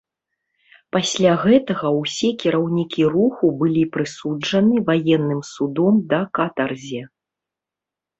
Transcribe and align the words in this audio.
Пасля 0.95 1.33
гэтага 1.41 1.87
ўсе 1.97 2.29
кіраўнікі 2.43 3.03
руху 3.15 3.51
былі 3.59 3.83
прысуджаны 3.97 4.75
ваенным 4.87 5.41
судом 5.51 6.01
да 6.15 6.19
катарзе. 6.39 7.03